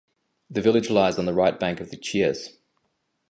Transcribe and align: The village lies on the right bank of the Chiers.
The 0.49 0.61
village 0.63 0.89
lies 0.89 1.19
on 1.19 1.27
the 1.27 1.33
right 1.35 1.59
bank 1.59 1.79
of 1.79 1.91
the 1.91 1.95
Chiers. 1.95 2.57